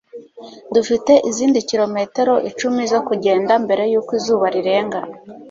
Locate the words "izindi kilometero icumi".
1.29-2.81